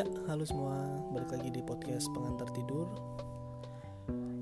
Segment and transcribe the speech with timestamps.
[0.00, 0.80] Ya, halo semua,
[1.12, 2.88] balik lagi di podcast pengantar tidur.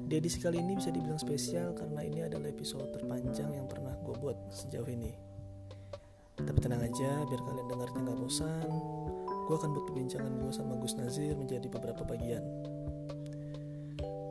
[0.06, 4.14] Di edisi kali ini bisa dibilang spesial karena ini adalah episode terpanjang yang pernah gue
[4.22, 5.10] buat sejauh ini.
[6.38, 8.70] Tapi tenang aja, biar kalian dengarnya nggak bosan.
[9.50, 12.46] Gue akan buat perbincangan gue sama Gus Nazir menjadi beberapa bagian.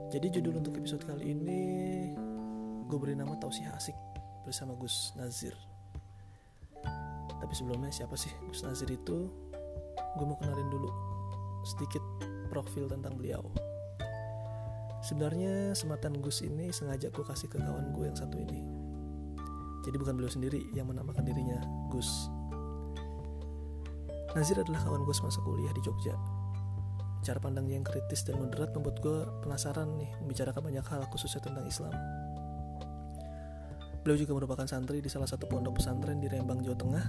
[0.07, 1.61] Jadi judul untuk episode kali ini
[2.87, 3.99] gue beri nama Tausiah Asik
[4.47, 5.59] bersama Gus Nazir.
[7.35, 9.27] Tapi sebelumnya siapa sih Gus Nazir itu?
[10.15, 11.06] Gue mau kenalin dulu
[11.67, 12.03] sedikit
[12.47, 13.43] profil tentang beliau.
[15.03, 18.63] Sebenarnya sematan Gus ini sengaja gue kasih ke kawan gue yang satu ini.
[19.87, 21.59] Jadi bukan beliau sendiri yang menamakan dirinya
[21.91, 22.27] Gus.
[24.35, 26.15] Nazir adalah kawan gue semasa kuliah di Jogja.
[27.23, 31.63] Cara pandangnya yang kritis dan moderat membuat gue penasaran nih membicarakan banyak hal khususnya tentang
[31.67, 31.93] Islam.
[34.03, 37.05] Beliau juga merupakan santri di salah satu pondok pesantren di Rembang, Jawa Tengah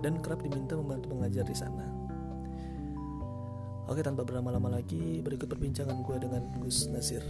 [0.00, 2.09] dan kerap diminta membantu mengajar di sana.
[3.90, 7.26] Oke, tanpa berlama-lama lagi, berikut perbincangan gue dengan Gus Nazir.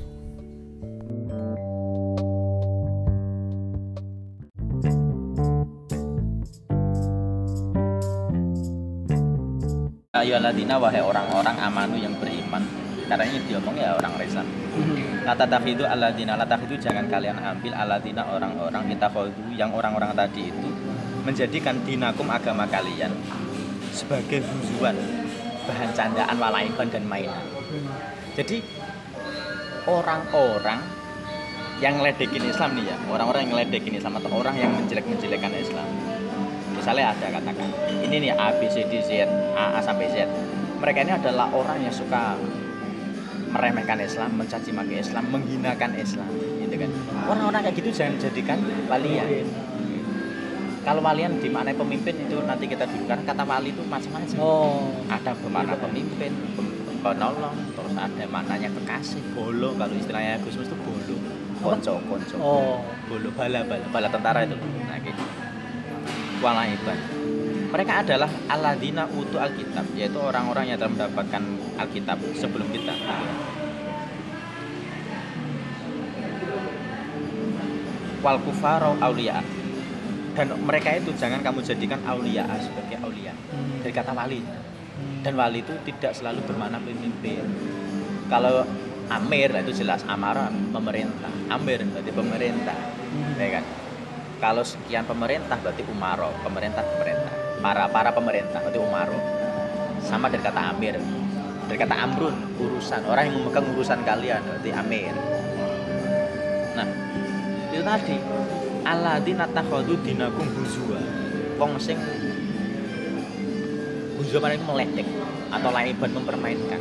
[10.12, 12.60] Ayoladina wahai orang-orang amanu yang beriman.
[13.08, 14.46] Karena ini diomong ya orang Islam
[15.24, 18.84] Latataf itu aladina Lataf itu jangan kalian ambil aladina orang-orang.
[18.84, 19.08] Kita
[19.56, 20.68] yang orang-orang tadi itu
[21.24, 23.16] menjadikan dinakum agama kalian
[23.96, 24.92] sebagai hujuan
[25.70, 27.46] bahan candaan walaikon dan mainan
[28.34, 28.58] jadi
[29.86, 30.82] orang-orang
[31.78, 35.86] yang ngeledekin Islam nih ya orang-orang yang ngeledekin Islam atau orang yang menjelek-menjelekan Islam
[36.74, 37.70] misalnya ada katakan
[38.02, 40.26] ini nih A B C D Z A, A sampai Z
[40.82, 42.40] mereka ini adalah orang yang suka
[43.50, 46.30] meremehkan Islam, mencaci maki Islam, menghinakan Islam,
[46.62, 46.90] gitu kan.
[47.28, 49.44] Orang-orang kayak gitu jangan jadikan walian.
[50.80, 54.36] Kalau walian dimaknai pemimpin itu nanti kita dulu kan kata wali itu macam-macam.
[54.40, 60.68] Oh, Ada bermakna pemimpin, pem- penolong, terus ada maknanya kekasih, bolo kalau istilahnya Gus Mus
[60.68, 61.16] itu bolo.
[61.60, 62.36] Konco, konco.
[62.40, 64.56] oh, bolo bala bala bala tentara itu.
[64.88, 65.22] Nah gitu.
[66.40, 67.20] Walaiban
[67.70, 71.42] mereka adalah aladina utu alkitab yaitu orang-orang yang telah mendapatkan
[71.78, 72.94] alkitab sebelum kita.
[78.20, 79.38] Wal kufaro aulia
[80.40, 83.36] dan mereka itu jangan kamu jadikan aulia sebagai aulia.
[83.84, 84.40] Dari kata wali.
[85.20, 87.44] Dan wali itu tidak selalu bermakna pemimpin.
[88.32, 88.64] Kalau
[89.12, 91.28] amir itu jelas amara pemerintah.
[91.52, 92.78] Amir berarti pemerintah
[93.36, 93.64] ya kan?
[94.40, 99.20] Kalau sekian pemerintah berarti umaro pemerintah pemerintah para para pemerintah berarti umaro.
[100.00, 100.96] Sama dari kata amir.
[101.68, 103.04] Dari kata amrun urusan.
[103.04, 105.12] Orang yang memegang urusan kalian berarti amir.
[106.72, 106.88] Nah
[107.76, 108.16] itu tadi
[108.84, 111.00] aladina takhadu dinakum huzwa
[111.60, 111.98] wong sing
[114.20, 115.08] huzwa itu meledek
[115.50, 116.80] atau laiban mempermainkan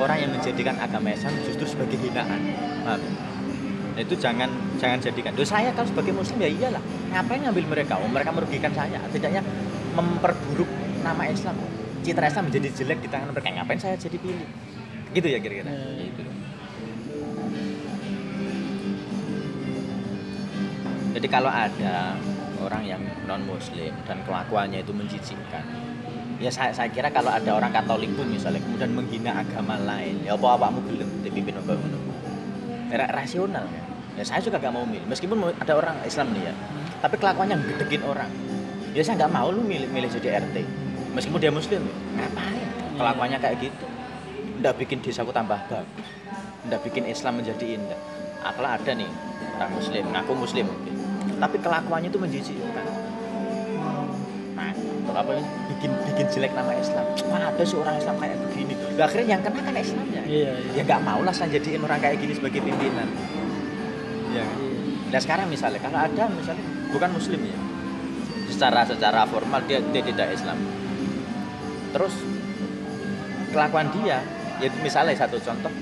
[0.00, 2.40] orang yang menjadikan agama Islam justru sebagai hinaan
[4.00, 4.48] itu jangan
[4.80, 5.36] jangan jadikan.
[5.36, 6.82] Duh, saya kalau sebagai muslim ya iyalah.
[7.12, 8.00] Ngapain ngambil mereka?
[8.00, 8.96] Oh, mereka merugikan saya.
[9.12, 9.44] Tidaknya
[9.92, 10.70] memperburuk
[11.04, 11.52] nama Islam.
[12.00, 13.52] Citra Islam menjadi jelek di tangan mereka.
[13.60, 14.48] Ngapain saya jadi pilih?
[15.12, 15.68] Gitu ya kira-kira.
[15.68, 16.00] Hmm.
[16.00, 16.29] Gitu.
[21.20, 22.16] Jadi kalau ada
[22.64, 25.60] orang yang non muslim dan kelakuannya itu menjijikkan,
[26.40, 30.32] ya saya, saya kira kalau ada orang Katolik pun misalnya kemudian menghina agama lain, ya
[30.32, 32.00] apa apamu gelem dipimpin ngono.
[32.88, 33.84] Ra- Rasional ya.
[34.16, 35.04] Ya saya juga gak mau milih.
[35.12, 36.54] Meskipun ada orang Islam nih ya,
[37.04, 38.32] tapi kelakuannya gedekin orang.
[38.96, 40.56] Ya saya nggak mau lu milih milih jadi RT.
[41.20, 41.94] Meskipun dia muslim, ya.
[42.16, 42.68] ngapain?
[42.96, 43.86] Kelakuannya kayak gitu.
[44.64, 45.84] Nggak bikin desaku tambah bagus.
[46.64, 48.00] Nggak bikin Islam menjadi indah.
[48.40, 49.12] Apalah ada nih
[49.60, 50.66] orang muslim, ngaku muslim.
[51.40, 52.84] Tapi kelakuannya itu menjijikkan.
[54.54, 55.48] Nah, untuk apa ini?
[55.72, 57.04] bikin bikin jelek nama Islam?
[57.32, 58.76] Mana ada sih orang Islam kayak begini?
[59.00, 60.22] Lah, akhirnya yang kena kan Islamnya.
[60.28, 63.08] iya, Ya nggak mau lah saya jadiin orang kayak gini sebagai pimpinan.
[64.36, 64.44] Ya.
[64.44, 64.58] kan?
[65.10, 67.58] Nah sekarang misalnya kalau ada misalnya bukan Muslim ya,
[68.52, 70.60] secara secara formal dia dia tidak Islam.
[71.96, 72.14] Terus
[73.50, 74.20] kelakuan dia,
[74.60, 75.72] ya misalnya satu contoh,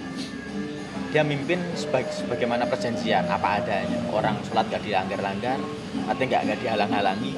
[1.08, 3.98] dia mimpin sebagai sebagaimana perjanjian apa adanya.
[4.12, 5.56] Orang sholat gak dilanggar-langgar,
[6.04, 7.32] artinya nggak nggak dihalang-halangi.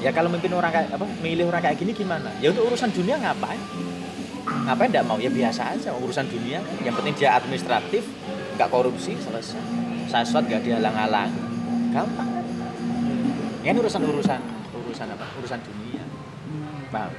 [0.00, 2.32] Ya kalau mimpin orang kayak apa, milih orang kayak gini gimana?
[2.40, 3.60] Ya untuk urusan dunia ngapain?
[4.68, 5.16] Ngapain nggak mau?
[5.20, 6.60] Ya biasa aja urusan dunia.
[6.84, 8.04] Yang penting dia administratif,
[8.56, 9.60] nggak korupsi, selesai.
[10.08, 11.40] Saya sholat gak dihalang-halangi.
[11.94, 12.44] Gampang kan?
[13.62, 14.40] Ya, Ini urusan-urusan
[14.90, 15.26] urusan apa?
[15.38, 16.02] Urusan dunia.
[16.90, 17.12] Paham?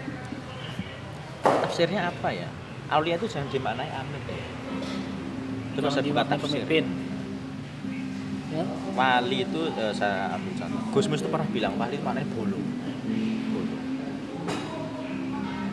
[1.42, 2.50] Tafsirnya apa ya?
[2.92, 4.46] Aulia itu jangan dimaknai amir ya.
[5.72, 6.64] Terus dimaknai tafsir.
[6.64, 6.86] pemimpin.
[8.52, 8.64] Ya.
[8.92, 10.82] Wali itu eh, saya ambil contoh.
[10.92, 12.60] Gusmus itu pernah bilang wali itu maknanya bolo.
[13.56, 13.76] Bolo.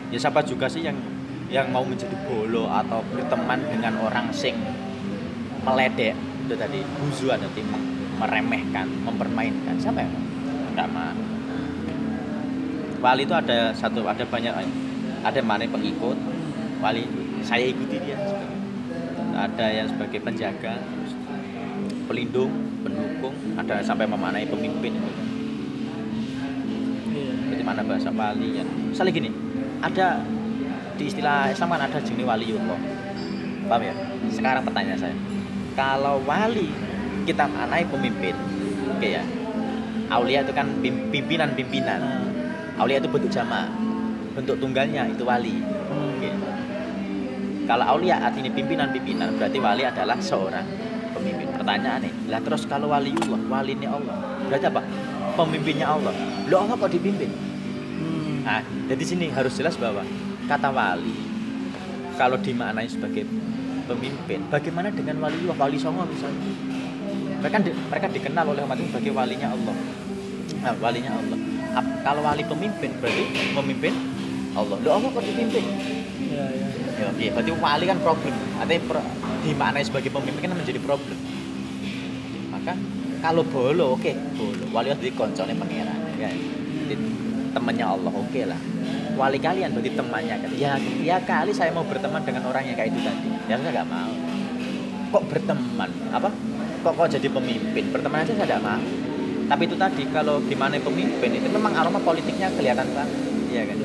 [0.09, 0.95] Ya siapa juga sih yang
[1.49, 4.53] yang mau menjadi bolo atau berteman dengan orang sing
[5.65, 6.13] meledek
[6.45, 7.61] itu tadi huzuan nanti
[8.21, 10.23] meremehkan mempermainkan siapa yang mau
[10.73, 11.13] tidak mau
[13.01, 14.53] wali itu ada satu ada banyak
[15.25, 16.17] ada mana pengikut
[16.79, 17.03] wali
[17.41, 18.17] saya ikuti dia
[19.39, 20.83] ada yang sebagai penjaga
[22.09, 22.51] pelindung
[22.83, 24.97] pendukung ada sampai memaknai pemimpin.
[27.13, 27.33] Iya.
[27.55, 28.65] Jadi mana bahasa wali ya?
[28.65, 29.29] Misalnya gini
[29.79, 30.19] ada
[30.99, 32.79] di istilah Islam kan ada jenis waliullah
[33.71, 33.93] paham ya?
[34.33, 35.15] Sekarang pertanyaan saya.
[35.77, 36.67] Kalau wali
[37.23, 38.35] kita maknai pemimpin
[38.97, 39.23] oke ya?
[40.09, 42.01] Aulia itu kan pim- pimpinan-pimpinan.
[42.01, 42.25] Nah,
[42.81, 43.69] aulia itu bentuk jamaah
[44.33, 45.61] bentuk tunggalnya itu wali.
[45.61, 46.17] Hmm.
[46.17, 46.29] Oke.
[47.69, 50.65] Kalau aulia artinya pimpinan-pimpinan berarti wali adalah seorang
[51.13, 51.53] pemimpin.
[51.53, 54.15] Pertanyaan nih, lah terus kalau waliullah, walinya Allah,
[54.49, 54.81] berarti apa?
[55.37, 56.09] Pemimpinnya Allah.
[56.49, 57.29] Lo Allah kok dipimpin?
[57.29, 58.41] Hmm.
[58.41, 60.01] Nah, jadi sini harus jelas bahwa
[60.49, 61.13] kata wali
[62.17, 63.29] kalau dimaknai sebagai
[63.85, 66.41] pemimpin, bagaimana dengan waliullah, wali songo misalnya?
[67.39, 69.75] Mereka di- mereka dikenal oleh umat ini sebagai walinya Allah.
[70.59, 71.37] Nah, walinya Allah.
[71.77, 73.23] Ap- kalau wali pemimpin berarti
[73.53, 73.93] memimpin
[74.57, 74.77] Allah.
[74.81, 75.63] Lo Allah kok dipimpin?
[76.33, 76.67] Ya, ya.
[76.99, 78.35] Ya, oke, berarti wali kan problem.
[78.59, 79.01] Artinya pro,
[79.47, 81.15] dimaknai sebagai pemimpin kan menjadi problem.
[82.51, 82.75] Maka
[83.23, 84.63] kalau bolo, oke, bolo.
[84.75, 86.27] Wali harus dikoncone pangeran, ya.
[87.55, 88.59] Temannya Allah, oke lah.
[89.15, 90.49] Wali kalian berarti temannya kan.
[90.59, 93.31] Ya, ya kali saya mau berteman dengan orang yang kayak itu tadi.
[93.47, 94.11] Ya saya nggak mau.
[95.15, 95.89] Kok berteman?
[96.11, 96.29] Apa?
[96.83, 97.83] Kok kok jadi pemimpin?
[97.95, 98.83] Berteman aja saya nggak mau.
[99.49, 103.17] Tapi itu tadi kalau di mana pemimpin itu memang aroma politiknya kelihatan banget,
[103.49, 103.77] iya kan?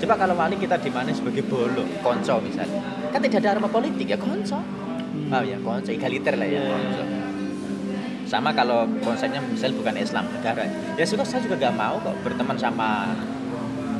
[0.00, 2.80] Coba kalau wali kita di mana sebagai bolo, konco misalnya,
[3.12, 4.56] kan tidak ada aroma politik ya konco.
[4.56, 5.28] Hmm.
[5.28, 6.72] Oh ya konco, egaliter lah ya Iya.
[6.72, 7.02] konco.
[8.24, 10.64] Sama kalau konsepnya misal bukan Islam negara,
[10.96, 13.12] ya sudah saya juga gak mau kok berteman sama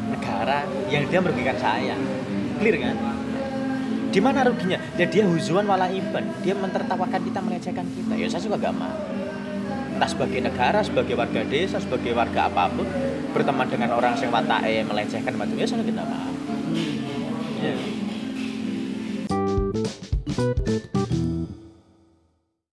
[0.08, 1.99] negara yang dia merugikan saya,
[2.62, 2.97] clear kan?
[4.11, 4.79] Di mana ruginya?
[4.97, 8.12] Ya dia huzuan wala iban, dia mentertawakan kita, melecehkan kita.
[8.17, 8.97] Ya saya juga gak mau
[10.00, 12.88] entah sebagai negara, sebagai warga desa, sebagai warga apa pun
[13.31, 16.31] berteman dengan orang yang watae melecehkan macam ya saya tidak mau.
[16.71, 16.94] Hmm.
[17.61, 18.00] Ya.